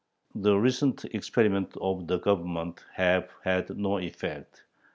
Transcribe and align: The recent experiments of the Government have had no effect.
The 0.33 0.55
recent 0.57 1.05
experiments 1.05 1.77
of 1.79 2.07
the 2.07 2.17
Government 2.17 2.83
have 2.95 3.29
had 3.43 3.77
no 3.77 3.97
effect. 3.99 4.63